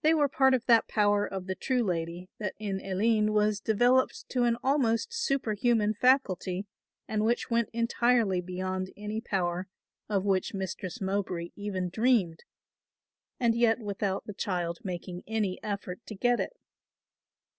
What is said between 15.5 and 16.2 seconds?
effort to